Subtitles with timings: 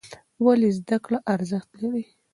[0.45, 2.03] ولې زده کړه ارزښت لري؟